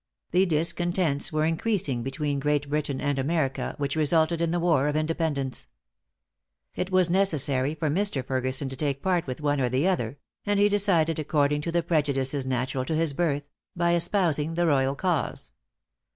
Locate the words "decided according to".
10.69-11.71